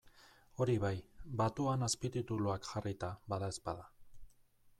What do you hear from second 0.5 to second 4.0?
Hori bai, batuan azpitituluak jarrita badaezpada.